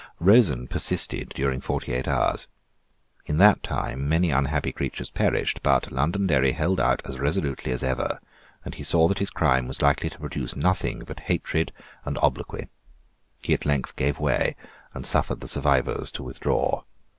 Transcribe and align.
Rosen 0.19 0.67
persisted 0.67 1.29
during 1.35 1.61
forty 1.61 1.93
eight 1.93 2.07
hours. 2.07 2.47
In 3.27 3.37
that 3.37 3.61
time 3.61 4.09
many 4.09 4.31
unhappy 4.31 4.71
creatures 4.71 5.11
perished: 5.11 5.59
but 5.61 5.91
Londonderry 5.91 6.53
held 6.53 6.79
out 6.79 7.03
as 7.05 7.19
resolutely 7.19 7.71
as 7.71 7.83
ever; 7.83 8.19
and 8.65 8.73
he 8.73 8.81
saw 8.81 9.07
that 9.07 9.19
his 9.19 9.29
crime 9.29 9.67
was 9.67 9.83
likely 9.83 10.09
to 10.09 10.17
produce 10.19 10.55
nothing 10.55 11.03
but 11.05 11.19
hatred 11.19 11.71
and 12.03 12.17
obloquy. 12.17 12.65
He 13.43 13.53
at 13.53 13.63
length 13.67 13.95
gave 13.95 14.17
way, 14.19 14.55
and 14.95 15.05
suffered 15.05 15.39
the 15.39 15.47
survivors 15.47 16.11
to 16.13 16.23
withdraw. 16.23 16.81